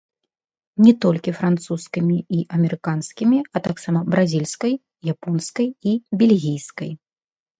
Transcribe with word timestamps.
Не 0.85 0.93
толькі 1.03 1.33
французскімі 1.39 2.15
і 2.37 2.39
амерыканскімі, 2.55 3.37
а 3.59 3.61
таксама 3.67 3.99
бразільскай, 4.15 4.73
японскай 5.13 5.67
і 5.91 5.97
бельгійскай. 6.23 6.91